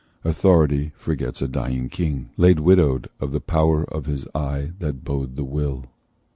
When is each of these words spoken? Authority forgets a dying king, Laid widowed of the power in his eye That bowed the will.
Authority 0.23 0.93
forgets 0.95 1.43
a 1.43 1.47
dying 1.47 1.87
king, 1.87 2.31
Laid 2.35 2.59
widowed 2.59 3.07
of 3.19 3.31
the 3.31 3.39
power 3.39 3.83
in 3.93 4.03
his 4.05 4.25
eye 4.33 4.71
That 4.79 5.03
bowed 5.03 5.35
the 5.35 5.43
will. 5.45 5.83